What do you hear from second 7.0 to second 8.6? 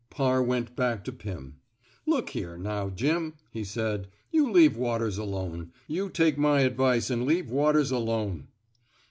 an' leave Waters alone."